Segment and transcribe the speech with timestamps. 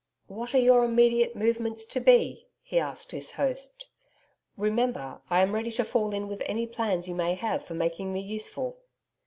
[0.25, 3.85] 'What are your immediate movements to be?' he asked his host.
[4.57, 8.11] 'Remember, I am ready to fall in with any plans you may have for making
[8.11, 8.79] me useful.'